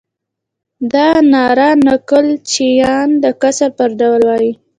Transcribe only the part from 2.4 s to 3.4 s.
چیان د